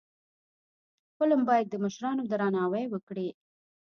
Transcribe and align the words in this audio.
فلم 1.17 1.41
باید 1.49 1.67
د 1.69 1.75
مشرانو 1.83 2.23
درناوی 2.31 2.85
وکړي 2.89 3.29